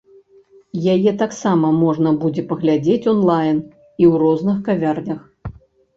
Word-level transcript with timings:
Яе 0.93 1.11
таксама 1.23 1.67
можна 1.83 2.09
будзе 2.25 2.43
паглядзець 2.53 3.09
онлайн 3.15 3.57
і 3.61 4.03
ў 4.11 4.23
розных 4.25 4.57
кавярнях. 4.71 5.21